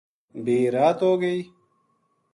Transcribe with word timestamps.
بھی 0.43 0.57
رات 0.75 0.97
ہو 1.07 1.11
گئی 1.21 1.39